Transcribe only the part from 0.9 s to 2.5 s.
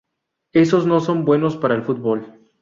son buenos para el fútbol.